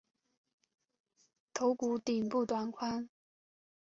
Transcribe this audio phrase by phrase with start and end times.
[1.53, 3.07] 头骨顶部短宽。